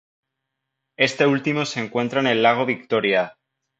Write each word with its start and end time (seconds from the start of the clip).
Este 0.97 1.27
último 1.27 1.63
se 1.65 1.79
encuentra 1.79 2.21
en 2.21 2.25
el 2.25 2.41
lago 2.41 2.65
Victoria. 2.65 3.37